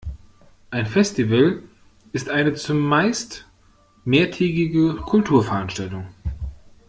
[0.71, 1.61] Ein Festival
[2.11, 3.45] ist eine zumeist
[4.03, 6.07] mehrtägige Kulturveranstaltung